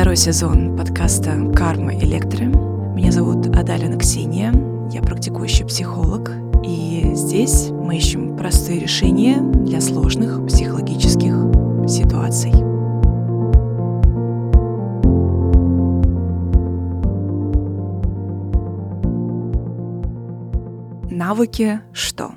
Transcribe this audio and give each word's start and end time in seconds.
второй 0.00 0.16
сезон 0.16 0.78
подкаста 0.78 1.52
«Карма 1.54 1.94
Электро». 1.94 2.46
Меня 2.46 3.12
зовут 3.12 3.46
Адалина 3.54 3.98
Ксения, 3.98 4.50
я 4.90 5.02
практикующий 5.02 5.66
психолог, 5.66 6.30
и 6.64 7.10
здесь 7.12 7.68
мы 7.68 7.98
ищем 7.98 8.34
простые 8.34 8.80
решения 8.80 9.42
для 9.42 9.82
сложных 9.82 10.46
психологических 10.46 11.34
ситуаций. 11.86 12.52
Навыки 21.14 21.82
что? 21.92 22.32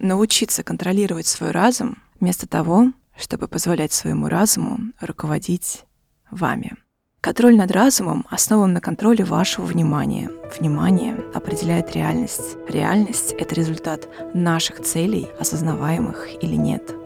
Научиться 0.00 0.64
контролировать 0.64 1.28
свой 1.28 1.52
разум 1.52 1.98
вместо 2.18 2.48
того, 2.48 2.92
чтобы 3.16 3.46
позволять 3.46 3.92
своему 3.92 4.26
разуму 4.26 4.78
руководить 5.00 5.84
вами. 6.32 6.72
Контроль 7.20 7.56
над 7.56 7.70
разумом 7.70 8.26
основан 8.30 8.72
на 8.72 8.80
контроле 8.80 9.24
вашего 9.24 9.64
внимания. 9.64 10.28
Внимание 10.58 11.14
определяет 11.32 11.94
реальность. 11.94 12.56
Реальность— 12.68 13.32
это 13.38 13.54
результат 13.54 14.08
наших 14.34 14.80
целей, 14.80 15.28
осознаваемых 15.38 16.42
или 16.42 16.56
нет. 16.56 16.96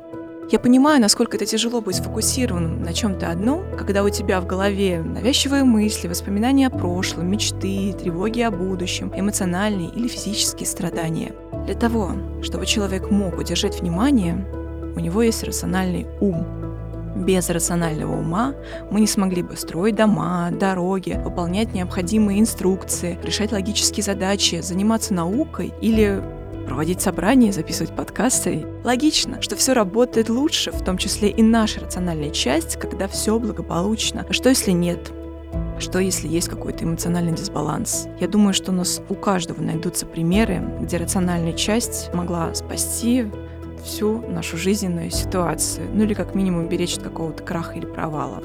Я 0.50 0.58
понимаю, 0.58 1.02
насколько 1.02 1.36
это 1.36 1.44
тяжело 1.44 1.80
быть 1.80 1.96
сфокусированным 1.96 2.82
на 2.82 2.94
чем-то 2.94 3.30
одном, 3.30 3.64
когда 3.76 4.04
у 4.04 4.08
тебя 4.08 4.40
в 4.40 4.46
голове 4.46 5.02
навязчивые 5.02 5.64
мысли, 5.64 6.08
воспоминания 6.08 6.68
о 6.68 6.70
прошлом, 6.70 7.28
мечты, 7.28 7.92
тревоги 7.92 8.40
о 8.40 8.52
будущем, 8.52 9.12
эмоциональные 9.14 9.90
или 9.90 10.06
физические 10.06 10.66
страдания. 10.66 11.34
Для 11.66 11.74
того, 11.74 12.12
чтобы 12.42 12.64
человек 12.64 13.10
мог 13.10 13.38
удержать 13.38 13.80
внимание, 13.80 14.46
у 14.94 15.00
него 15.00 15.20
есть 15.20 15.42
рациональный 15.42 16.06
ум, 16.20 16.46
без 17.16 17.48
рационального 17.50 18.18
ума 18.18 18.54
мы 18.90 19.00
не 19.00 19.06
смогли 19.06 19.42
бы 19.42 19.56
строить 19.56 19.96
дома, 19.96 20.50
дороги, 20.52 21.20
выполнять 21.22 21.72
необходимые 21.72 22.40
инструкции, 22.40 23.18
решать 23.22 23.52
логические 23.52 24.04
задачи, 24.04 24.60
заниматься 24.60 25.14
наукой 25.14 25.72
или 25.80 26.22
проводить 26.66 27.00
собрания, 27.00 27.52
записывать 27.52 27.94
подкасты. 27.94 28.66
Логично, 28.84 29.40
что 29.40 29.56
все 29.56 29.72
работает 29.72 30.28
лучше, 30.28 30.72
в 30.72 30.84
том 30.84 30.98
числе 30.98 31.30
и 31.30 31.42
наша 31.42 31.80
рациональная 31.80 32.30
часть, 32.30 32.76
когда 32.76 33.08
все 33.08 33.38
благополучно. 33.38 34.26
А 34.28 34.32
что 34.32 34.48
если 34.48 34.72
нет? 34.72 35.12
Что 35.78 35.98
если 35.98 36.26
есть 36.26 36.48
какой-то 36.48 36.84
эмоциональный 36.84 37.32
дисбаланс? 37.32 38.08
Я 38.18 38.28
думаю, 38.28 38.54
что 38.54 38.72
у 38.72 38.74
нас 38.74 39.00
у 39.08 39.14
каждого 39.14 39.60
найдутся 39.60 40.06
примеры, 40.06 40.62
где 40.80 40.96
рациональная 40.96 41.52
часть 41.52 42.12
могла 42.14 42.54
спасти 42.54 43.26
всю 43.86 44.20
нашу 44.28 44.56
жизненную 44.56 45.10
ситуацию, 45.10 45.88
ну 45.94 46.04
или 46.04 46.14
как 46.14 46.34
минимум 46.34 46.68
беречь 46.68 46.96
от 46.98 47.04
какого-то 47.04 47.42
краха 47.42 47.74
или 47.74 47.86
провала. 47.86 48.42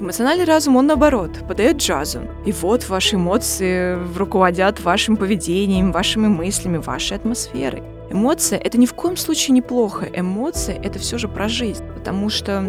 Эмоциональный 0.00 0.44
разум, 0.44 0.76
он 0.76 0.86
наоборот, 0.86 1.30
подает 1.48 1.78
джазу. 1.78 2.20
И 2.46 2.52
вот 2.52 2.88
ваши 2.88 3.16
эмоции 3.16 3.98
руководят 4.16 4.80
вашим 4.80 5.16
поведением, 5.16 5.90
вашими 5.90 6.28
мыслями, 6.28 6.78
вашей 6.78 7.16
атмосферой. 7.16 7.82
Эмоция— 8.10 8.58
это 8.64 8.78
ни 8.78 8.86
в 8.86 8.94
коем 8.94 9.16
случае 9.16 9.54
неплохо. 9.54 10.08
Эмоция— 10.14 10.76
это 10.82 10.98
все 10.98 11.18
же 11.18 11.28
про 11.28 11.48
жизнь. 11.48 11.84
Потому 11.94 12.30
что 12.30 12.64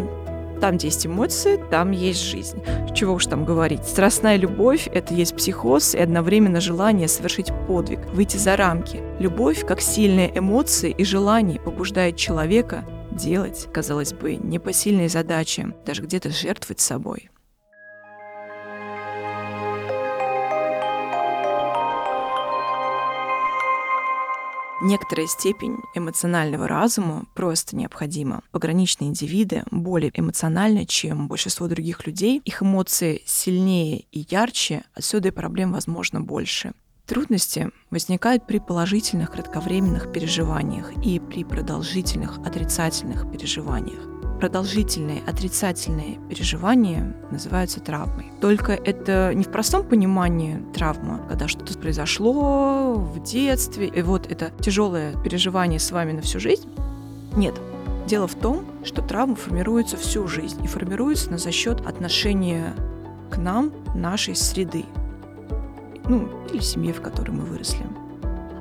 там, 0.60 0.76
где 0.76 0.88
есть 0.88 1.06
эмоции, 1.06 1.58
там 1.70 1.90
есть 1.90 2.22
жизнь. 2.22 2.62
Чего 2.94 3.14
уж 3.14 3.26
там 3.26 3.44
говорить. 3.44 3.84
Страстная 3.84 4.36
любовь— 4.36 4.88
это 4.92 5.14
есть 5.14 5.34
психоз 5.34 5.94
и 5.94 5.98
одновременно 5.98 6.60
желание 6.60 7.08
совершить 7.08 7.52
подвиг, 7.66 8.00
выйти 8.12 8.36
за 8.36 8.56
рамки. 8.56 9.00
Любовь, 9.18 9.66
как 9.66 9.80
сильные 9.80 10.36
эмоции 10.38 10.94
и 10.96 11.04
желания, 11.04 11.58
побуждает 11.60 12.16
человека 12.16 12.84
делать, 13.10 13.68
казалось 13.72 14.12
бы, 14.12 14.36
непосильные 14.36 15.08
задачи, 15.08 15.74
даже 15.84 16.02
где-то 16.02 16.30
жертвовать 16.30 16.80
собой. 16.80 17.30
Некоторая 24.82 25.26
степень 25.26 25.76
эмоционального 25.94 26.66
разума 26.66 27.26
просто 27.34 27.76
необходима. 27.76 28.42
Пограничные 28.50 29.08
индивиды 29.08 29.62
более 29.70 30.10
эмоциональны, 30.14 30.86
чем 30.86 31.28
большинство 31.28 31.68
других 31.68 32.06
людей. 32.06 32.40
Их 32.46 32.62
эмоции 32.62 33.22
сильнее 33.26 34.06
и 34.10 34.26
ярче, 34.30 34.84
отсюда 34.94 35.28
и 35.28 35.32
проблем, 35.32 35.72
возможно, 35.72 36.22
больше. 36.22 36.72
Трудности 37.06 37.70
возникают 37.90 38.46
при 38.46 38.58
положительных 38.58 39.32
кратковременных 39.32 40.12
переживаниях 40.12 40.92
и 41.04 41.18
при 41.18 41.44
продолжительных 41.44 42.38
отрицательных 42.38 43.30
переживаниях 43.30 44.19
продолжительные 44.40 45.20
отрицательные 45.26 46.18
переживания 46.30 47.14
называются 47.30 47.78
травмой. 47.78 48.32
Только 48.40 48.72
это 48.72 49.32
не 49.34 49.44
в 49.44 49.50
простом 49.50 49.84
понимании 49.84 50.64
травма, 50.74 51.20
когда 51.28 51.46
что-то 51.46 51.78
произошло 51.78 52.94
в 52.94 53.22
детстве, 53.22 53.86
и 53.86 54.00
вот 54.00 54.32
это 54.32 54.50
тяжелое 54.60 55.14
переживание 55.22 55.78
с 55.78 55.90
вами 55.90 56.12
на 56.12 56.22
всю 56.22 56.40
жизнь. 56.40 56.68
Нет. 57.36 57.54
Дело 58.06 58.26
в 58.26 58.34
том, 58.34 58.64
что 58.82 59.02
травма 59.02 59.36
формируется 59.36 59.98
всю 59.98 60.26
жизнь 60.26 60.64
и 60.64 60.66
формируется 60.66 61.36
за 61.36 61.52
счет 61.52 61.86
отношения 61.86 62.74
к 63.30 63.36
нам, 63.36 63.72
нашей 63.94 64.34
среды. 64.34 64.86
Ну, 66.08 66.28
или 66.50 66.62
семьи, 66.62 66.92
в 66.92 67.02
которой 67.02 67.32
мы 67.32 67.44
выросли. 67.44 67.86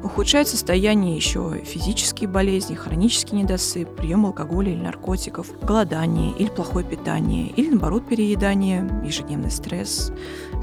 Ухудшает 0.10 0.48
состояние 0.48 1.16
еще 1.16 1.62
физические 1.64 2.28
болезни, 2.28 2.74
хронический 2.74 3.36
недосып, 3.36 3.96
прием 3.96 4.26
алкоголя 4.26 4.72
или 4.72 4.82
наркотиков, 4.82 5.48
голодание 5.62 6.32
или 6.32 6.50
плохое 6.50 6.84
питание, 6.84 7.48
или 7.50 7.70
наоборот 7.70 8.08
переедание, 8.08 8.90
ежедневный 9.06 9.52
стресс, 9.52 10.12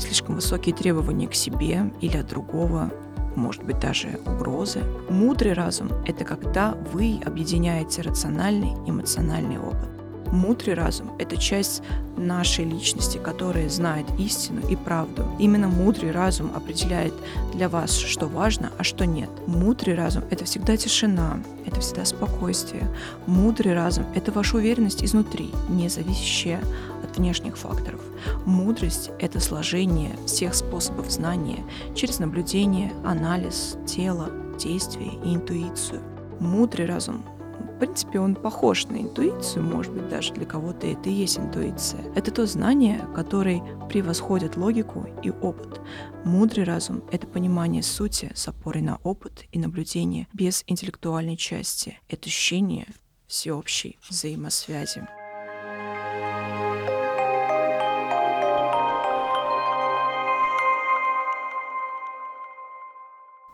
слишком 0.00 0.34
высокие 0.34 0.74
требования 0.74 1.28
к 1.28 1.34
себе 1.34 1.92
или 2.00 2.16
от 2.16 2.26
другого, 2.26 2.90
может 3.36 3.62
быть 3.62 3.78
даже 3.78 4.18
угрозы. 4.26 4.80
Мудрый 5.08 5.52
разум— 5.52 5.92
это 6.06 6.24
когда 6.24 6.76
вы 6.92 7.20
объединяете 7.24 8.02
рациональный 8.02 8.72
и 8.84 8.90
эмоциональный 8.90 9.58
опыт. 9.58 9.95
Мудрый 10.32 10.74
разум— 10.74 11.12
это 11.18 11.36
часть 11.36 11.82
нашей 12.16 12.64
личности, 12.64 13.18
которая 13.18 13.68
знает 13.68 14.06
истину 14.18 14.60
и 14.68 14.76
правду. 14.76 15.24
Именно 15.38 15.68
мудрый 15.68 16.10
разум 16.10 16.52
определяет 16.54 17.14
для 17.52 17.68
вас, 17.68 17.96
что 17.96 18.26
важно, 18.26 18.70
а 18.78 18.84
что 18.84 19.06
нет. 19.06 19.30
Мудрый 19.46 19.94
разум— 19.94 20.24
это 20.30 20.44
всегда 20.44 20.76
тишина, 20.76 21.38
это 21.66 21.80
всегда 21.80 22.04
спокойствие. 22.04 22.88
Мудрый 23.26 23.74
разум— 23.74 24.06
это 24.14 24.32
ваша 24.32 24.56
уверенность 24.56 25.04
изнутри, 25.04 25.50
не 25.68 25.88
зависящая 25.88 26.60
от 27.02 27.16
внешних 27.16 27.56
факторов. 27.56 28.00
Мудрость— 28.44 29.10
это 29.20 29.40
сложение 29.40 30.16
всех 30.26 30.54
способов 30.54 31.10
знания 31.10 31.64
через 31.94 32.18
наблюдение, 32.18 32.92
анализ, 33.04 33.76
тело, 33.86 34.30
действие 34.58 35.12
и 35.24 35.34
интуицию. 35.34 36.00
Мудрый 36.40 36.86
разум 36.86 37.24
в 37.76 37.78
принципе, 37.78 38.20
он 38.20 38.34
похож 38.34 38.86
на 38.86 38.96
интуицию, 38.96 39.62
может 39.62 39.92
быть, 39.92 40.08
даже 40.08 40.32
для 40.32 40.46
кого-то 40.46 40.86
это 40.86 41.10
и 41.10 41.12
есть 41.12 41.38
интуиция. 41.38 42.00
Это 42.14 42.30
то 42.30 42.46
знание, 42.46 43.06
которое 43.14 43.60
превосходит 43.90 44.56
логику 44.56 45.06
и 45.22 45.28
опыт. 45.28 45.82
Мудрый 46.24 46.64
разум— 46.64 47.04
это 47.12 47.26
понимание 47.26 47.82
сути 47.82 48.32
с 48.34 48.48
опорой 48.48 48.80
на 48.80 48.96
опыт 49.02 49.44
и 49.52 49.58
наблюдение 49.58 50.26
без 50.32 50.64
интеллектуальной 50.66 51.36
части. 51.36 52.00
Это 52.08 52.28
ощущение 52.28 52.86
всеобщей 53.26 53.98
взаимосвязи. 54.08 55.06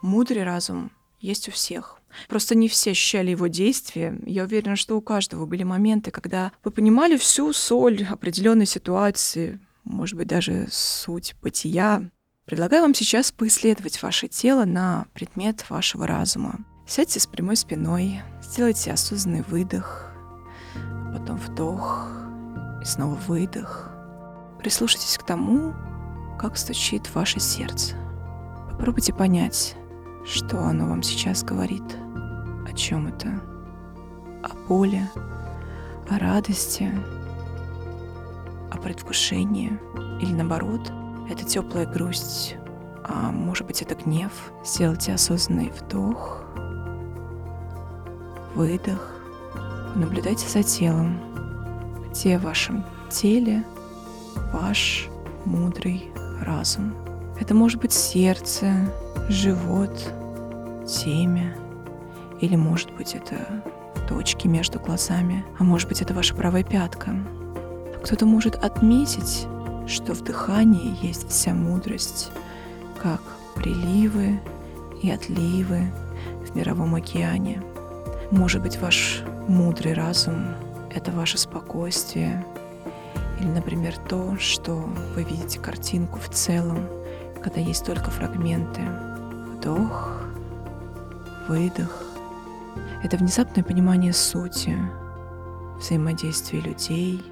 Мудрый 0.00 0.44
разум 0.44 0.92
есть 1.20 1.48
у 1.48 1.50
всех. 1.50 2.01
Просто 2.28 2.54
не 2.54 2.68
все 2.68 2.92
ощущали 2.92 3.30
его 3.30 3.46
действия. 3.46 4.18
Я 4.26 4.44
уверена, 4.44 4.76
что 4.76 4.96
у 4.96 5.00
каждого 5.00 5.46
были 5.46 5.62
моменты, 5.62 6.10
когда 6.10 6.52
вы 6.64 6.70
понимали 6.70 7.16
всю 7.16 7.52
соль 7.52 8.04
определенной 8.04 8.66
ситуации, 8.66 9.60
может 9.84 10.16
быть, 10.16 10.28
даже 10.28 10.68
суть 10.70 11.34
бытия. 11.42 12.08
Предлагаю 12.44 12.82
вам 12.82 12.94
сейчас 12.94 13.32
поисследовать 13.32 14.02
ваше 14.02 14.28
тело 14.28 14.64
на 14.64 15.06
предмет 15.14 15.64
вашего 15.68 16.06
разума. 16.06 16.64
Сядьте 16.86 17.20
с 17.20 17.26
прямой 17.26 17.56
спиной, 17.56 18.20
сделайте 18.42 18.92
осознанный 18.92 19.42
выдох, 19.42 20.12
потом 21.12 21.36
вдох 21.36 22.08
и 22.82 22.84
снова 22.84 23.14
выдох. 23.14 23.88
Прислушайтесь 24.58 25.16
к 25.16 25.22
тому, 25.22 25.74
как 26.38 26.56
стучит 26.56 27.12
ваше 27.14 27.40
сердце. 27.40 27.96
Попробуйте 28.70 29.14
понять, 29.14 29.76
что 30.24 30.58
оно 30.60 30.88
вам 30.88 31.02
сейчас 31.02 31.44
говорит? 31.44 31.84
О 32.72 32.74
чем 32.74 33.06
это? 33.06 33.28
О 34.42 34.54
боли, 34.66 35.02
о 36.08 36.18
радости, 36.18 36.90
о 38.70 38.78
предвкушении 38.78 39.78
или 40.22 40.32
наоборот, 40.32 40.90
это 41.28 41.44
теплая 41.44 41.84
грусть, 41.84 42.56
а 43.04 43.30
может 43.30 43.66
быть 43.66 43.82
это 43.82 43.94
гнев. 43.94 44.32
Сделайте 44.64 45.12
осознанный 45.12 45.70
вдох, 45.70 46.44
выдох. 48.54 49.20
Наблюдайте 49.94 50.48
за 50.48 50.62
телом, 50.62 51.20
где 52.08 52.38
в 52.38 52.44
вашем 52.44 52.86
теле 53.10 53.66
ваш 54.50 55.08
мудрый 55.44 56.10
разум. 56.40 56.94
Это 57.38 57.54
может 57.54 57.82
быть 57.82 57.92
сердце, 57.92 58.72
живот, 59.28 60.10
темя, 60.86 61.54
или 62.42 62.56
может 62.56 62.92
быть 62.96 63.14
это 63.14 63.36
точки 64.08 64.48
между 64.48 64.78
глазами, 64.80 65.44
а 65.58 65.64
может 65.64 65.88
быть 65.88 66.02
это 66.02 66.12
ваша 66.12 66.34
правая 66.34 66.64
пятка. 66.64 67.14
Кто-то 68.04 68.26
может 68.26 68.56
отметить, 68.56 69.46
что 69.86 70.12
в 70.12 70.22
дыхании 70.22 70.98
есть 71.00 71.28
вся 71.28 71.54
мудрость, 71.54 72.32
как 73.00 73.22
приливы 73.54 74.40
и 75.02 75.10
отливы 75.10 75.92
в 76.44 76.54
мировом 76.56 76.96
океане. 76.96 77.62
Может 78.32 78.60
быть, 78.60 78.78
ваш 78.80 79.22
мудрый 79.46 79.94
разум— 79.94 80.54
это 80.94 81.12
ваше 81.12 81.38
спокойствие, 81.38 82.44
или, 83.38 83.48
например, 83.48 83.96
то, 84.08 84.36
что 84.38 84.74
вы 85.14 85.22
видите 85.22 85.60
картинку 85.60 86.18
в 86.18 86.28
целом, 86.28 86.88
когда 87.40 87.60
есть 87.60 87.86
только 87.86 88.10
фрагменты. 88.10 88.82
Вдох, 89.56 90.22
выдох. 91.48 92.11
Это 93.02 93.16
внезапное 93.16 93.64
понимание 93.64 94.12
сути, 94.12 94.76
взаимодействия 95.78 96.60
людей, 96.60 97.22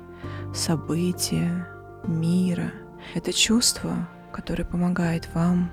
события, 0.55 1.69
мира. 2.05 2.73
Это 3.15 3.33
чувство, 3.33 4.09
которое 4.33 4.65
помогает 4.65 5.33
вам 5.35 5.71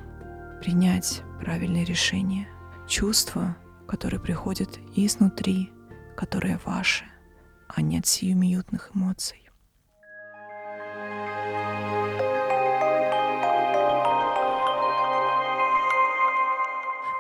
принять 0.61 1.23
правильное 1.39 1.83
решение. 1.83 2.47
Чувство, 2.87 3.55
которое 3.87 4.19
приходит 4.19 4.79
изнутри, 4.95 5.71
которое 6.15 6.59
ваше, 6.65 7.05
а 7.67 7.81
не 7.81 7.99
от 7.99 8.05
сиюминутных 8.05 8.91
эмоций. 8.93 9.46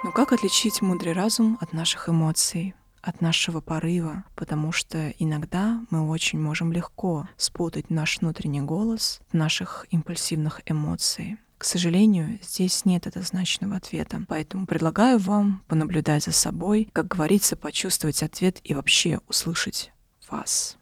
Но 0.07 0.13
как 0.13 0.31
отличить 0.31 0.81
мудрый 0.81 1.11
разум 1.11 1.57
от 1.59 1.73
наших 1.73 2.07
эмоций? 2.07 2.73
от 3.01 3.21
нашего 3.21 3.61
порыва, 3.61 4.23
потому 4.35 4.71
что 4.71 5.13
иногда 5.19 5.81
мы 5.89 6.09
очень 6.09 6.39
можем 6.39 6.73
легко 6.73 7.27
спутать 7.37 7.89
наш 7.89 8.19
внутренний 8.19 8.61
голос 8.61 9.21
наших 9.31 9.85
импульсивных 9.91 10.61
эмоций. 10.65 11.37
К 11.57 11.63
сожалению, 11.63 12.39
здесь 12.41 12.83
нет 12.85 13.07
однозначного 13.07 13.77
ответа, 13.77 14.23
поэтому 14.27 14.65
предлагаю 14.65 15.19
вам 15.19 15.61
понаблюдать 15.67 16.23
за 16.23 16.31
собой, 16.31 16.89
как 16.91 17.07
говорится, 17.07 17.55
почувствовать 17.55 18.23
ответ 18.23 18.59
и 18.63 18.73
вообще 18.73 19.19
услышать 19.27 19.91
вас. 20.29 20.77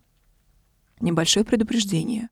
Небольшое 1.00 1.46
предупреждение. 1.46 2.30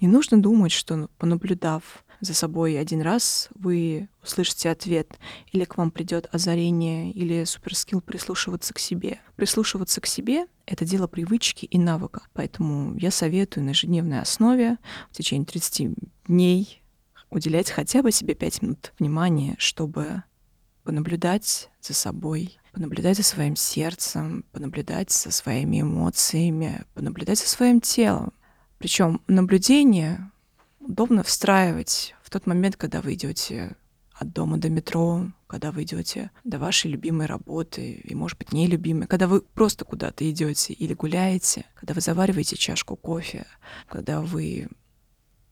Не 0.00 0.08
нужно 0.08 0.40
думать, 0.40 0.72
что 0.72 1.08
понаблюдав 1.18 2.04
за 2.20 2.34
собой 2.34 2.78
один 2.78 3.02
раз, 3.02 3.48
вы 3.54 4.08
услышите 4.22 4.70
ответ, 4.70 5.18
или 5.52 5.64
к 5.64 5.76
вам 5.76 5.90
придет 5.90 6.28
озарение, 6.32 7.12
или 7.12 7.44
суперскилл 7.44 8.00
прислушиваться 8.00 8.74
к 8.74 8.78
себе. 8.78 9.20
Прислушиваться 9.36 10.00
к 10.00 10.06
себе— 10.06 10.46
это 10.66 10.84
дело 10.84 11.06
привычки 11.06 11.66
и 11.66 11.78
навыка. 11.78 12.22
Поэтому 12.32 12.96
я 12.96 13.10
советую 13.10 13.64
на 13.64 13.70
ежедневной 13.70 14.20
основе 14.20 14.78
в 15.10 15.16
течение 15.16 15.46
30 15.46 15.94
дней 16.26 16.82
уделять 17.30 17.70
хотя 17.70 18.02
бы 18.02 18.12
себе 18.12 18.34
5 18.34 18.62
минут 18.62 18.92
внимания, 18.98 19.56
чтобы 19.58 20.22
понаблюдать 20.84 21.70
за 21.80 21.94
собой, 21.94 22.58
понаблюдать 22.72 23.16
за 23.16 23.22
своим 23.22 23.56
сердцем, 23.56 24.44
понаблюдать 24.52 25.10
за 25.10 25.30
своими 25.30 25.80
эмоциями, 25.80 26.84
понаблюдать 26.94 27.38
за 27.38 27.48
своим 27.48 27.80
телом. 27.80 28.32
Причем 28.78 29.20
наблюдение 29.26 30.30
удобно 30.86 31.22
встраивать 31.22 32.14
в 32.22 32.30
тот 32.30 32.46
момент, 32.46 32.76
когда 32.76 33.00
вы 33.00 33.14
идете 33.14 33.76
от 34.12 34.32
дома 34.32 34.56
до 34.56 34.70
метро, 34.70 35.26
когда 35.46 35.72
вы 35.72 35.82
идете 35.82 36.30
до 36.44 36.58
вашей 36.58 36.90
любимой 36.90 37.26
работы, 37.26 37.92
и, 37.92 38.14
может 38.14 38.38
быть, 38.38 38.52
нелюбимой, 38.52 39.06
когда 39.06 39.28
вы 39.28 39.42
просто 39.42 39.84
куда-то 39.84 40.28
идете 40.30 40.72
или 40.72 40.94
гуляете, 40.94 41.66
когда 41.74 41.92
вы 41.92 42.00
завариваете 42.00 42.56
чашку 42.56 42.96
кофе, 42.96 43.46
когда 43.88 44.20
вы 44.22 44.68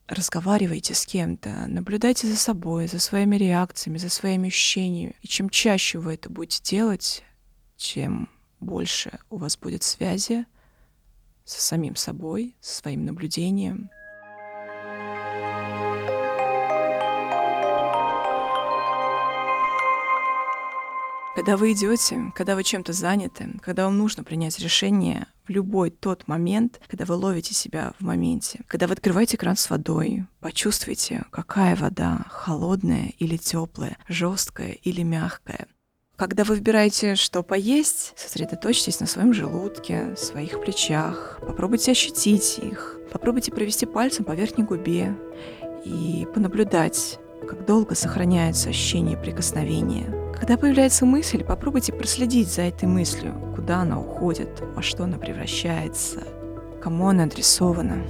разговариваете 0.07 0.93
с 0.93 1.05
кем-то, 1.05 1.65
наблюдайте 1.67 2.27
за 2.27 2.37
собой, 2.37 2.87
за 2.87 2.99
своими 2.99 3.35
реакциями, 3.35 3.97
за 3.97 4.09
своими 4.09 4.47
ощущениями. 4.47 5.15
И 5.21 5.27
чем 5.27 5.49
чаще 5.49 5.99
вы 5.99 6.13
это 6.13 6.29
будете 6.29 6.63
делать, 6.63 7.23
чем 7.77 8.29
больше 8.59 9.19
у 9.29 9.37
вас 9.37 9.57
будет 9.57 9.83
связи 9.83 10.45
со 11.43 11.61
самим 11.61 11.95
собой, 11.95 12.55
со 12.61 12.75
своим 12.81 13.05
наблюдением, 13.05 13.89
Когда 21.35 21.57
вы 21.57 21.73
идете, 21.73 22.31
когда 22.33 22.55
вы 22.55 22.63
чем-то 22.63 22.93
заняты, 22.93 23.59
когда 23.61 23.85
вам 23.85 23.97
нужно 23.97 24.23
принять 24.23 24.57
решение 24.59 25.27
в 25.45 25.49
любой 25.49 25.89
тот 25.89 26.29
момент, 26.29 26.79
когда 26.87 27.03
вы 27.03 27.15
ловите 27.15 27.53
себя 27.53 27.91
в 27.99 28.03
моменте, 28.05 28.61
когда 28.67 28.87
вы 28.87 28.93
открываете 28.93 29.35
кран 29.35 29.57
с 29.57 29.69
водой, 29.69 30.25
почувствуйте, 30.39 31.25
какая 31.31 31.75
вода, 31.75 32.25
холодная 32.29 33.11
или 33.19 33.35
теплая, 33.35 33.97
жесткая 34.07 34.71
или 34.71 35.03
мягкая. 35.03 35.67
Когда 36.15 36.45
вы 36.45 36.55
выбираете, 36.55 37.15
что 37.15 37.43
поесть, 37.43 38.13
сосредоточьтесь 38.15 39.01
на 39.01 39.05
своем 39.05 39.33
желудке, 39.33 40.15
своих 40.15 40.61
плечах, 40.61 41.39
попробуйте 41.41 41.91
ощутить 41.91 42.59
их, 42.59 42.97
попробуйте 43.11 43.51
провести 43.51 43.85
пальцем 43.85 44.23
по 44.23 44.31
верхней 44.31 44.63
губе 44.63 45.13
и 45.83 46.25
понаблюдать, 46.33 47.19
как 47.45 47.65
долго 47.65 47.93
сохраняется 47.93 48.69
ощущение 48.69 49.17
прикосновения, 49.17 50.24
когда 50.39 50.57
появляется 50.57 51.05
мысль, 51.05 51.43
попробуйте 51.43 51.93
проследить 51.93 52.51
за 52.51 52.63
этой 52.63 52.85
мыслью, 52.85 53.33
куда 53.55 53.79
она 53.79 53.99
уходит, 53.99 54.61
во 54.75 54.81
что 54.81 55.05
она 55.05 55.17
превращается, 55.17 56.23
кому 56.81 57.07
она 57.07 57.23
адресована. 57.23 58.03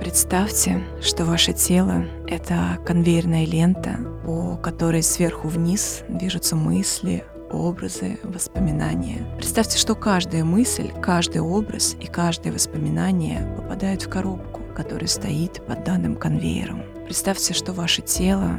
Представьте, 0.00 0.82
что 1.02 1.24
ваше 1.24 1.52
тело— 1.52 2.04
это 2.28 2.78
конвейерная 2.86 3.44
лента, 3.44 3.98
по 4.24 4.56
которой 4.56 5.02
сверху 5.02 5.48
вниз 5.48 6.02
движутся 6.08 6.54
мысли, 6.54 7.24
образы, 7.50 8.18
воспоминания. 8.22 9.26
Представьте, 9.36 9.78
что 9.78 9.94
каждая 9.94 10.44
мысль, 10.44 10.90
каждый 11.02 11.40
образ 11.40 11.96
и 12.00 12.06
каждое 12.06 12.52
воспоминание 12.52 13.54
попадают 13.56 14.02
в 14.02 14.08
коробку, 14.08 14.60
которая 14.76 15.08
стоит 15.08 15.64
под 15.66 15.84
данным 15.84 16.16
конвейером. 16.16 16.82
Представьте, 17.04 17.54
что 17.54 17.72
ваше 17.72 18.02
тело 18.02 18.58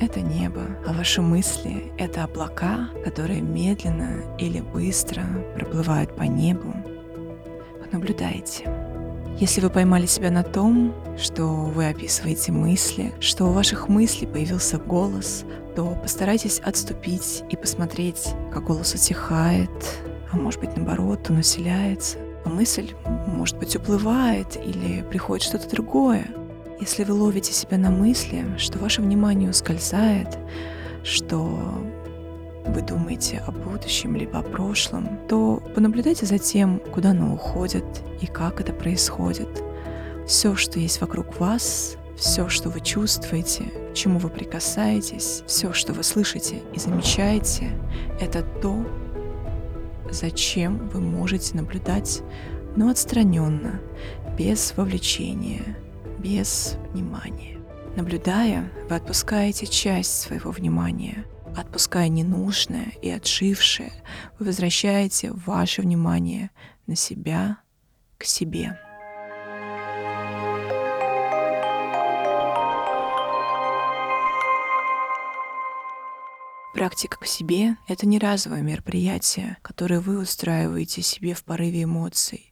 это 0.00 0.20
небо, 0.20 0.62
а 0.86 0.92
ваши 0.92 1.22
мысли— 1.22 1.92
это 1.98 2.24
облака, 2.24 2.90
которые 3.04 3.40
медленно 3.40 4.36
или 4.38 4.60
быстро 4.60 5.22
проплывают 5.54 6.14
по 6.14 6.22
небу. 6.22 6.74
Понаблюдайте. 7.84 8.70
Если 9.38 9.60
вы 9.60 9.70
поймали 9.70 10.06
себя 10.06 10.30
на 10.30 10.42
том, 10.42 10.92
что 11.16 11.46
вы 11.46 11.88
описываете 11.88 12.50
мысли, 12.50 13.12
что 13.20 13.44
у 13.44 13.52
ваших 13.52 13.88
мыслей 13.88 14.26
появился 14.26 14.78
голос, 14.78 15.44
то 15.76 15.96
постарайтесь 16.02 16.58
отступить 16.58 17.44
и 17.48 17.56
посмотреть, 17.56 18.34
как 18.52 18.64
голос 18.64 18.94
утихает, 18.94 19.70
а 20.32 20.36
может 20.36 20.60
быть 20.60 20.76
наоборот, 20.76 21.30
он 21.30 21.38
усиляется, 21.38 22.18
а 22.44 22.48
мысль, 22.48 22.94
может 23.26 23.56
быть, 23.58 23.76
уплывает 23.76 24.56
или 24.56 25.02
приходит 25.02 25.46
что-то 25.46 25.70
другое. 25.70 26.26
Если 26.80 27.02
вы 27.02 27.14
ловите 27.14 27.52
себя 27.52 27.76
на 27.76 27.90
мысли, 27.90 28.44
что 28.56 28.78
ваше 28.78 29.02
внимание 29.02 29.50
ускользает, 29.50 30.38
что 31.02 31.82
вы 32.66 32.82
думаете 32.82 33.42
о 33.46 33.50
будущем 33.50 34.14
либо 34.14 34.38
о 34.38 34.42
прошлом, 34.42 35.18
то 35.28 35.60
понаблюдайте 35.74 36.26
за 36.26 36.38
тем, 36.38 36.80
куда 36.92 37.10
оно 37.10 37.34
уходит 37.34 37.84
и 38.20 38.26
как 38.26 38.60
это 38.60 38.72
происходит. 38.72 39.48
Все, 40.26 40.54
что 40.54 40.78
есть 40.78 41.00
вокруг 41.00 41.40
вас, 41.40 41.96
все, 42.16 42.48
что 42.48 42.68
вы 42.68 42.80
чувствуете, 42.80 43.64
к 43.90 43.94
чему 43.94 44.18
вы 44.18 44.28
прикасаетесь, 44.28 45.42
все, 45.46 45.72
что 45.72 45.92
вы 45.92 46.04
слышите 46.04 46.62
и 46.74 46.78
замечаете, 46.78 47.70
это 48.20 48.42
то, 48.42 48.86
зачем 50.10 50.88
вы 50.90 51.00
можете 51.00 51.56
наблюдать, 51.56 52.22
но 52.76 52.88
отстраненно, 52.88 53.80
без 54.36 54.74
вовлечения, 54.76 55.76
без 56.18 56.76
внимания. 56.92 57.58
Наблюдая, 57.96 58.70
вы 58.88 58.96
отпускаете 58.96 59.66
часть 59.66 60.20
своего 60.20 60.50
внимания. 60.50 61.24
Отпуская 61.56 62.08
ненужное 62.08 62.92
и 63.02 63.10
отжившее, 63.10 63.92
вы 64.38 64.46
возвращаете 64.46 65.32
ваше 65.32 65.82
внимание 65.82 66.50
на 66.86 66.94
себя, 66.94 67.58
к 68.18 68.24
себе. 68.24 68.78
Практика 76.74 77.18
к 77.18 77.26
себе— 77.26 77.76
это 77.88 78.06
не 78.06 78.20
разовое 78.20 78.62
мероприятие, 78.62 79.56
которое 79.62 79.98
вы 79.98 80.20
устраиваете 80.20 81.02
себе 81.02 81.34
в 81.34 81.42
порыве 81.42 81.82
эмоций. 81.82 82.47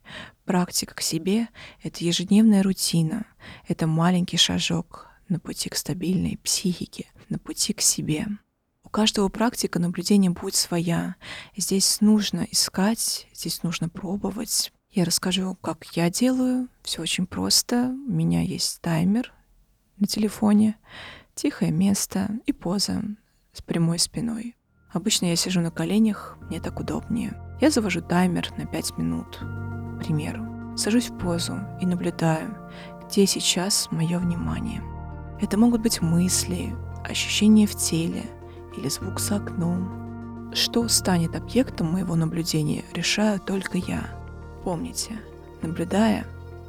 Практика 0.46 0.94
к 0.94 1.00
себе— 1.00 1.48
это 1.82 2.04
ежедневная 2.04 2.62
рутина, 2.62 3.26
это 3.66 3.88
маленький 3.88 4.36
шажок 4.36 5.08
на 5.28 5.40
пути 5.40 5.68
к 5.68 5.74
стабильной 5.74 6.38
психике, 6.38 7.06
на 7.28 7.40
пути 7.40 7.72
к 7.72 7.80
себе. 7.80 8.28
У 8.84 8.88
каждого 8.88 9.28
практика 9.28 9.80
наблюдения 9.80 10.30
будет 10.30 10.54
своя. 10.54 11.16
Здесь 11.56 12.00
нужно 12.00 12.46
искать, 12.48 13.26
здесь 13.34 13.64
нужно 13.64 13.88
пробовать. 13.88 14.72
Я 14.92 15.04
расскажу, 15.04 15.56
как 15.60 15.84
я 15.96 16.10
делаю. 16.10 16.68
Все 16.84 17.02
очень 17.02 17.26
просто. 17.26 17.88
У 18.06 18.12
меня 18.12 18.42
есть 18.42 18.80
таймер 18.80 19.34
на 19.98 20.06
телефоне, 20.06 20.76
тихое 21.34 21.72
место 21.72 22.30
и 22.46 22.52
поза 22.52 23.02
с 23.52 23.62
прямой 23.62 23.98
спиной. 23.98 24.54
Обычно 24.92 25.26
я 25.26 25.34
сижу 25.34 25.60
на 25.60 25.72
коленях, 25.72 26.38
мне 26.42 26.60
так 26.60 26.78
удобнее. 26.78 27.36
Я 27.60 27.70
завожу 27.70 28.00
таймер 28.00 28.52
на 28.56 28.66
5 28.66 28.98
минут, 28.98 29.40
к 29.96 30.04
примеру. 30.04 30.76
Сажусь 30.76 31.08
в 31.08 31.18
позу 31.18 31.58
и 31.80 31.86
наблюдаю, 31.86 32.54
где 33.06 33.26
сейчас 33.26 33.88
мое 33.90 34.18
внимание. 34.18 34.82
Это 35.40 35.58
могут 35.58 35.80
быть 35.82 36.02
мысли, 36.02 36.74
ощущения 37.04 37.66
в 37.66 37.74
теле 37.74 38.24
или 38.76 38.88
звук 38.88 39.20
за 39.20 39.36
окном. 39.36 40.52
Что 40.54 40.88
станет 40.88 41.34
объектом 41.34 41.92
моего 41.92 42.14
наблюдения, 42.14 42.84
решаю 42.94 43.40
только 43.40 43.78
я. 43.78 44.04
Помните, 44.64 45.18
наблюдая, 45.62 46.26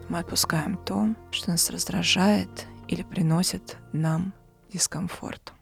мы 0.10 0.20
отпускаем 0.20 0.78
то, 0.78 1.10
что 1.32 1.52
нас 1.52 1.70
раздражает 1.70 2.68
или 2.88 3.04
приносит 3.04 3.78
нам 3.92 4.34
дискомфорт. 4.72 5.54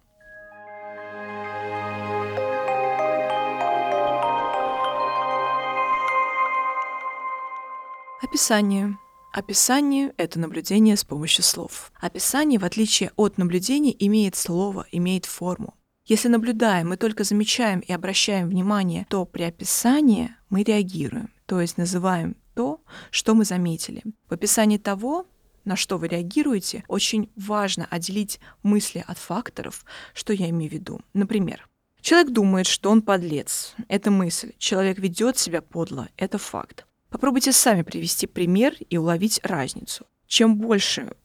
Описание. 8.36 8.98
Описание— 9.32 10.13
это 10.18 10.39
наблюдение 10.39 10.98
с 10.98 11.06
помощью 11.06 11.42
слов. 11.42 11.94
Описание, 12.01 12.60
в 12.60 12.65
отличие 12.65 13.13
от 13.15 13.38
наблюдения, 13.38 13.96
имеет 14.06 14.36
слово, 14.36 14.86
имеет 14.92 15.24
форму. 15.25 15.74
Если 16.06 16.27
наблюдаем, 16.27 16.89
мы 16.89 16.98
только 16.98 17.24
замечаем 17.24 17.80
и 17.80 17.94
обращаем 17.94 18.50
внимание, 18.50 19.08
то 19.10 19.24
при 19.24 19.44
описании 19.44 20.36
мы 20.50 20.63
реагируем, 20.63 21.32
то 21.46 21.62
есть 21.62 21.77
называем 21.77 22.36
то, 22.56 22.82
что 23.10 23.36
мы 23.36 23.46
заметили. 23.46 24.04
В 24.27 24.34
описании 24.34 24.80
того, 24.80 25.27
на 25.63 25.77
что 25.77 25.98
вы 25.98 26.10
реагируете, 26.10 26.84
очень 26.89 27.32
важно 27.38 27.88
отделить 27.89 28.42
мысли 28.63 29.01
от 29.08 29.18
факторов, 29.18 29.86
что 30.13 30.34
я 30.34 30.50
имею 30.50 30.70
в 30.70 30.74
виду. 30.74 31.00
Например, 31.13 31.70
человек 32.01 32.34
думает, 32.34 32.68
что 32.68 32.92
он 32.92 33.01
подлец. 33.01 33.75
Это 33.88 34.12
мысль. 34.12 34.51
Человек 34.58 35.00
ведет 35.00 35.38
себя 35.38 35.62
подло. 35.62 36.10
Это 36.18 36.38
факт. 36.38 36.86
Попробуйте 37.15 37.53
сами 37.53 37.81
привести 37.81 38.27
пример 38.27 38.75
и 38.89 38.98
уловить 38.98 39.39
разницу. 39.41 40.05
Чем 40.27 40.57
больше 40.57 41.15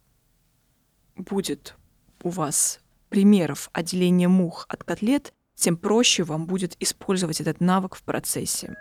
будет 1.16 1.74
у 2.22 2.28
вас 2.28 2.78
примеров 3.08 3.68
отделения 3.72 4.28
мух 4.28 4.66
от 4.68 4.84
котлет, 4.84 5.34
тем 5.56 5.76
проще 5.76 6.22
вам 6.22 6.46
будет 6.46 6.76
использовать 6.78 7.40
этот 7.40 7.60
навык 7.60 7.96
в 7.96 8.04
процессе. 8.04 8.76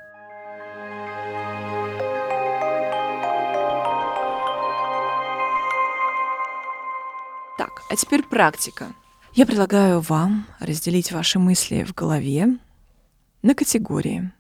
Так, 7.58 7.82
а 7.90 7.96
теперь 7.98 8.22
практика. 8.22 8.94
Я 9.34 9.48
предлагаю 9.48 10.00
вам 10.02 10.46
разделить 10.60 11.12
ваши 11.12 11.40
мысли 11.40 11.84
в 11.84 11.96
голове 11.96 12.60
на 13.42 13.56
категории. 13.56 14.32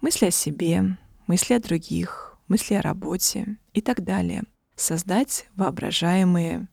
Мысли 0.00 0.26
о 0.26 0.30
себе, 0.30 0.96
мысли 1.26 1.54
о 1.54 1.60
других, 1.60 2.38
мысли 2.48 2.74
о 2.74 2.82
работе 2.82 3.56
и 3.72 3.80
так 3.80 4.04
далее. 4.04 4.44
Создать 4.76 5.48
воображаемые 5.54 6.68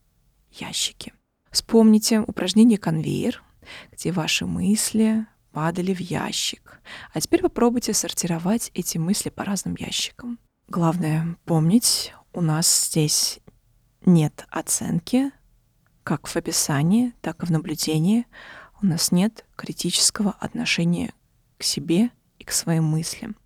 ящики. 0.52 1.12
Вспомните 1.50 2.20
упражнение 2.20 2.78
«Конвейер», 2.78 3.42
где 3.92 4.12
ваши 4.12 4.46
мысли 4.46 5.26
падали 5.52 5.92
в 5.92 6.00
ящик. 6.00 6.80
А 7.12 7.20
теперь 7.20 7.42
попробуйте 7.42 7.92
сортировать 7.92 8.70
эти 8.74 8.98
мысли 8.98 9.30
по 9.30 9.44
разным 9.44 9.74
ящикам. 9.78 10.38
Главное 10.68 11.36
помнить, 11.44 12.14
у 12.32 12.40
нас 12.40 12.88
здесь 12.88 13.40
нет 14.06 14.46
оценки, 14.50 15.30
как 16.04 16.26
в 16.26 16.36
описании, 16.36 17.12
так 17.20 17.42
и 17.42 17.46
в 17.46 17.50
наблюдении. 17.50 18.26
У 18.80 18.86
нас 18.86 19.12
нет 19.12 19.44
критического 19.56 20.32
отношения 20.38 21.12
к 21.58 21.64
себе 21.64 22.10
и 22.38 22.44
к 22.44 22.52
своим 22.52 22.84
мыслям 22.84 23.36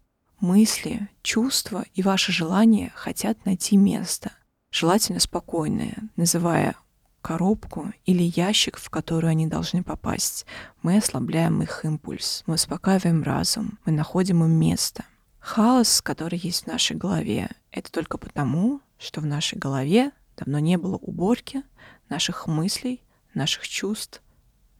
мысли, 0.44 1.08
чувства 1.22 1.84
и 1.94 2.02
ваши 2.02 2.30
желания 2.30 2.92
хотят 2.94 3.44
найти 3.46 3.76
место, 3.76 4.30
желательно 4.70 5.18
спокойное, 5.18 5.96
называя 6.16 6.76
коробку 7.22 7.92
или 8.04 8.22
ящик, 8.36 8.76
в 8.76 8.90
который 8.90 9.30
они 9.30 9.46
должны 9.46 9.82
попасть. 9.82 10.44
Мы 10.82 10.98
ослабляем 10.98 11.62
их 11.62 11.84
импульс, 11.84 12.44
мы 12.46 12.54
успокаиваем 12.54 13.22
разум, 13.22 13.78
мы 13.86 13.92
находим 13.92 14.44
им 14.44 14.52
место. 14.52 15.06
Хаос, 15.38 16.02
который 16.02 16.38
есть 16.38 16.64
в 16.64 16.66
нашей 16.66 16.96
голове, 16.96 17.48
это 17.70 17.90
только 17.90 18.18
потому, 18.18 18.82
что 18.98 19.22
в 19.22 19.26
нашей 19.26 19.58
голове 19.58 20.12
давно 20.36 20.58
не 20.58 20.76
было 20.76 20.96
уборки 20.96 21.62
наших 22.10 22.46
мыслей, 22.46 23.02
наших 23.32 23.66
чувств, 23.66 24.22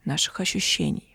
наших 0.05 0.39
ощущений. 0.39 1.14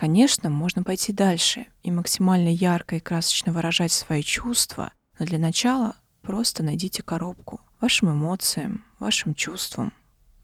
Конечно, 0.00 0.48
можно 0.48 0.82
пойти 0.82 1.12
дальше 1.12 1.66
и 1.82 1.90
максимально 1.90 2.48
ярко 2.48 2.96
и 2.96 3.00
красочно 3.00 3.52
выражать 3.52 3.92
свои 3.92 4.22
чувства, 4.22 4.92
но 5.18 5.26
для 5.26 5.38
начала 5.38 5.94
просто 6.22 6.62
найдите 6.62 7.02
коробку 7.02 7.60
вашим 7.82 8.10
эмоциям, 8.10 8.86
вашим 8.98 9.34
чувствам, 9.34 9.92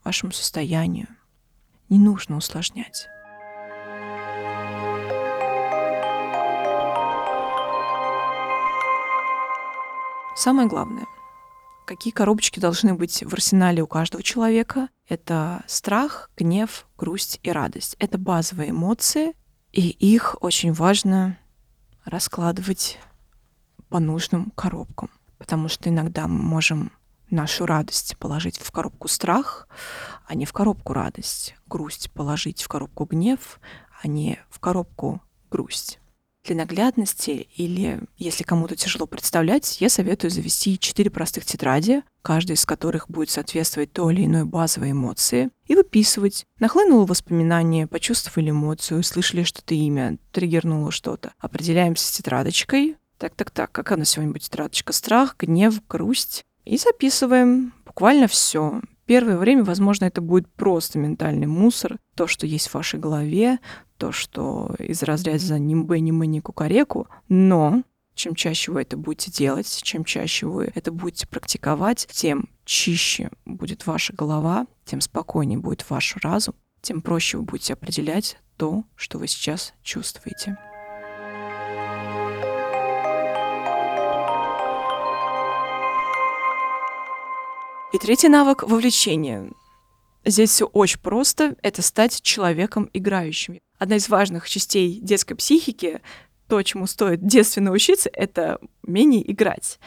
вашему 0.03 0.31
состоянию. 0.31 1.07
Не 1.89 1.97
нужно 1.97 2.37
усложнять. 2.37 3.07
Самое 10.35 10.67
главное, 10.67 11.07
какие 11.87 12.13
коробочки 12.13 12.59
должны 12.59 12.93
быть 12.93 13.23
в 13.23 13.33
арсенале 13.33 13.81
у 13.81 13.87
каждого 13.87 14.21
человека, 14.21 14.89
это 15.09 15.63
страх, 15.65 16.29
гнев, 16.37 16.85
грусть 16.95 17.39
и 17.41 17.51
радость. 17.51 17.95
Это 17.97 18.19
базовые 18.19 18.69
эмоции, 18.69 19.33
и 19.77 19.89
их 19.89 20.35
очень 20.41 20.73
важно 20.73 21.37
раскладывать 22.03 22.97
по 23.89 23.99
нужным 23.99 24.49
коробкам, 24.55 25.11
потому 25.37 25.67
что 25.67 25.87
иногда 25.89 26.27
мы 26.27 26.41
можем 26.41 26.91
нашу 27.29 27.67
радость 27.67 28.17
положить 28.17 28.57
в 28.57 28.71
коробку 28.71 29.07
страх, 29.07 29.67
а 30.25 30.33
не 30.33 30.45
в 30.47 30.53
коробку 30.53 30.93
радость, 30.93 31.55
грусть 31.67 32.11
положить 32.11 32.63
в 32.63 32.67
коробку 32.67 33.05
гнев, 33.05 33.59
а 34.01 34.07
не 34.07 34.39
в 34.49 34.59
коробку 34.59 35.21
грусть. 35.51 35.99
Для 36.47 36.55
наглядности 36.55 37.49
или 37.57 37.99
если 38.15 38.45
кому-то 38.45 38.77
тяжело 38.77 39.05
представлять, 39.05 39.81
я 39.81 39.89
советую 39.89 40.31
завести 40.31 40.79
четыре 40.79 41.09
простых 41.09 41.43
тетради, 41.43 42.03
каждая 42.21 42.55
из 42.55 42.65
которых 42.65 43.09
будет 43.09 43.29
соответствовать 43.29 43.91
той 43.91 44.13
или 44.13 44.25
иной 44.25 44.45
базовой 44.45 44.91
эмоции, 44.91 45.49
и 45.65 45.75
выписывать. 45.75 46.45
Нахлынуло 46.59 47.05
воспоминание, 47.05 47.85
почувствовали 47.85 48.51
эмоцию, 48.51 49.03
слышали 49.03 49.43
что-то 49.43 49.75
имя, 49.75 50.19
триггернуло 50.31 50.89
что-то. 50.89 51.33
Определяемся 51.37 52.07
с 52.07 52.11
тетрадочкой. 52.11 52.95
Так-так-так, 53.17 53.69
какая 53.73 53.95
у 53.95 53.99
нас 53.99 54.11
сегодня 54.11 54.31
будет 54.31 54.43
тетрадочка? 54.43 54.93
Страх, 54.93 55.35
гнев, 55.37 55.85
грусть. 55.89 56.45
И 56.63 56.77
записываем 56.77 57.73
буквально 57.85 58.29
все. 58.29 58.79
Первое 59.07 59.37
время, 59.37 59.63
возможно, 59.63 60.03
это 60.05 60.19
будет 60.19 60.47
просто 60.49 60.99
ментальный 60.99 61.47
мусор, 61.47 61.97
то, 62.15 62.27
что 62.27 62.45
есть 62.45 62.67
в 62.67 62.73
вашей 62.73 62.99
голове, 62.99 63.59
то, 63.97 64.11
что 64.11 64.75
из 64.77 65.01
разряда 65.01 65.57
«нимбе, 65.57 66.01
нимы, 66.01 66.27
ни 66.27 66.41
кукареку», 66.41 67.07
но 67.29 67.83
чем 68.15 68.35
чаще 68.35 68.71
вы 68.73 68.81
это 68.81 68.97
будете 68.97 69.31
делать, 69.31 69.79
чем 69.81 70.03
чаще 70.03 70.45
вы 70.45 70.71
это 70.75 70.91
будете 70.91 71.25
практиковать, 71.25 72.07
тем 72.11 72.49
чище 72.65 73.29
будет 73.45 73.87
ваша 73.87 74.13
голова, 74.13 74.67
тем 74.83 74.99
спокойнее 74.99 75.57
будет 75.57 75.89
ваш 75.89 76.17
разум, 76.17 76.55
тем 76.81 77.01
проще 77.01 77.37
вы 77.37 77.43
будете 77.43 77.73
определять 77.73 78.37
то, 78.57 78.83
что 78.97 79.19
вы 79.19 79.27
сейчас 79.27 79.73
чувствуете. 79.83 80.57
И 87.93 87.97
третий 87.99 88.27
навык— 88.27 88.63
вовлечение. 88.67 89.49
Здесь 90.25 90.49
все 90.49 90.65
очень 90.65 90.99
просто. 90.99 91.55
Это 91.61 91.81
стать 91.81 92.21
человеком 92.21 92.89
играющим. 92.91 93.59
Одна 93.79 93.95
из 93.95 94.09
важных 94.09 94.49
частей 94.49 94.99
детской 94.99 95.35
психики, 95.35 96.01
то, 96.49 96.61
чему 96.63 96.85
стоит 96.85 97.25
детственно 97.25 97.71
учиться, 97.71 98.09
это 98.11 98.59
умение 98.83 99.31
играть. 99.31 99.79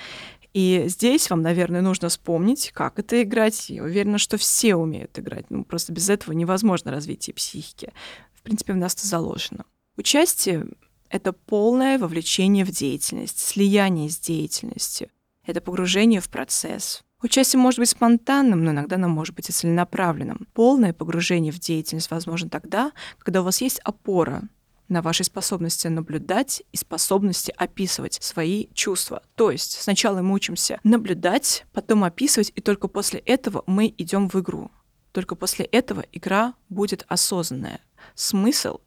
И 0.55 0.85
здесь 0.87 1.29
вам, 1.29 1.43
наверное, 1.43 1.83
нужно 1.83 2.09
вспомнить, 2.09 2.73
как 2.73 2.99
это 2.99 3.23
играть. 3.23 3.69
Я 3.69 3.83
уверена, 3.83 4.17
что 4.17 4.39
все 4.39 4.77
умеют 4.77 5.19
играть. 5.19 5.45
Ну, 5.51 5.63
просто 5.63 5.93
без 5.93 6.09
этого 6.09 6.33
невозможно 6.33 6.91
развитие 6.91 7.35
психики. 7.35 7.93
В 8.35 8.41
принципе, 8.41 8.73
в 8.73 8.77
нас 8.77 8.95
это 8.95 9.07
заложено. 9.07 9.67
Участие— 9.99 10.67
это 11.11 11.35
полное 11.35 11.99
вовлечение 11.99 12.65
в 12.65 12.71
деятельность, 12.71 13.41
слияние 13.41 14.09
с 14.09 14.19
деятельностью. 14.19 15.11
Это 15.45 15.61
погружение 15.61 16.23
в 16.23 16.31
процесс. 16.31 17.05
Участие 17.23 17.61
может 17.61 17.79
быть 17.79 17.91
спонтанным, 17.91 18.65
но 18.65 18.71
иногда 18.71 18.97
оно 18.97 19.09
может 19.09 19.35
быть 19.35 19.51
и 19.51 19.53
целенаправленным. 19.53 20.47
Полное 20.55 20.93
погружение 20.93 21.53
в 21.53 21.59
деятельность 21.59 22.11
возможно 22.11 22.49
тогда, 22.49 22.93
когда 23.19 23.43
у 23.43 23.45
вас 23.45 23.61
есть 23.61 23.79
опора 23.81 24.43
на 24.89 25.03
вашей 25.03 25.25
способности 25.25 25.87
наблюдать 25.87 26.63
и 26.73 26.77
способности 26.77 27.55
описывать 27.57 28.15
свои 28.23 28.67
чувства. 28.75 29.23
То 29.37 29.51
есть 29.51 29.81
сначала 29.81 30.21
мы 30.23 30.35
учимся 30.35 30.81
наблюдать, 30.83 31.65
потом 31.73 32.05
описывать, 32.05 32.53
и 32.57 32.61
только 32.61 32.89
после 32.89 33.21
этого 33.21 33.63
мы 33.67 33.95
идем 33.97 34.29
в 34.29 34.35
игру. 34.37 34.71
Только 35.13 35.37
после 35.37 35.65
этого 35.67 36.05
игра 36.13 36.55
будет 36.69 37.05
осознанная. 37.09 37.81
Смысл 38.15 38.81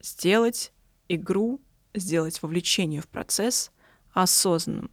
сделать 0.00 0.72
игру, 1.08 1.60
сделать 1.94 2.40
вовлечение 2.42 3.00
в 3.00 3.08
процесс 3.08 3.70
осознанным. 4.12 4.90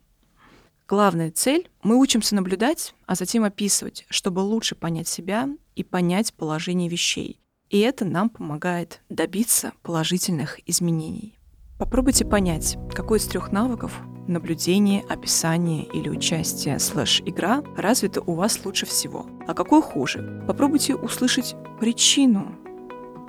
Главная 0.91 1.31
цель— 1.31 1.69
мы 1.83 1.95
учимся 1.95 2.35
наблюдать, 2.35 2.93
а 3.05 3.15
затем 3.15 3.45
описывать, 3.45 4.05
чтобы 4.09 4.41
лучше 4.41 4.75
понять 4.75 5.07
себя 5.07 5.47
и 5.73 5.85
понять 5.85 6.33
положение 6.33 6.89
вещей. 6.89 7.39
И 7.69 7.79
это 7.79 8.03
нам 8.03 8.29
помогает 8.29 8.99
добиться 9.07 9.71
положительных 9.83 10.59
изменений. 10.67 11.39
Попробуйте 11.79 12.25
понять, 12.25 12.77
какой 12.93 13.19
из 13.19 13.25
трех 13.25 13.53
навыков 13.53 14.01
наблюдение, 14.27 15.01
описание 15.07 15.85
или 15.85 16.09
участие 16.09 16.77
слэш 16.77 17.21
игра 17.25 17.63
развито 17.77 18.19
у 18.19 18.33
вас 18.33 18.59
лучше 18.65 18.85
всего, 18.85 19.27
а 19.47 19.53
какой 19.53 19.81
хуже. 19.81 20.43
Попробуйте 20.45 20.95
услышать 20.95 21.55
причину, 21.79 22.53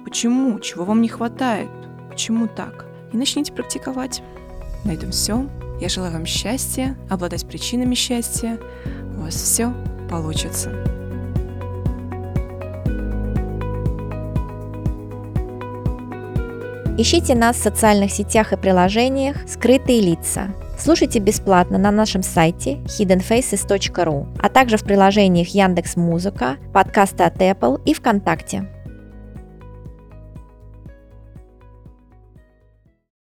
почему, 0.05 0.59
чего 0.59 0.85
вам 0.85 1.01
не 1.01 1.09
хватает, 1.09 1.71
почему 2.11 2.49
так, 2.49 2.87
и 3.13 3.17
начните 3.17 3.53
практиковать. 3.53 4.21
На 4.85 4.93
этом 4.93 5.11
все. 5.11 5.49
Я 5.81 5.89
желаю 5.89 6.13
вам 6.13 6.27
счастья, 6.27 6.97
обладать 7.09 7.47
причинами 7.47 7.95
счастья. 7.95 8.59
У 9.17 9.23
вас 9.23 9.35
все 9.35 9.73
получится. 10.09 10.71
Ищите 16.99 17.35
нас 17.35 17.57
в 17.57 17.63
социальных 17.63 18.13
сетях 18.13 18.53
и 18.53 18.57
приложениях 18.57 19.37
«Скрытые 19.49 20.01
лица». 20.01 20.55
Слушайте 20.79 21.21
бесплатно 21.21 21.79
на 21.79 21.91
нашем 21.91 22.23
сайте 22.23 22.75
hiddenfaces.ru, 22.85 24.27
а 24.41 24.49
также 24.49 24.77
в 24.77 24.85
приложениях 24.85 25.49
Яндекс 25.49 25.97
Музыка, 25.97 26.57
подкасты 26.73 27.25
от 27.25 27.37
Apple 27.39 27.81
и 27.85 27.95
ВКонтакте. 27.95 28.69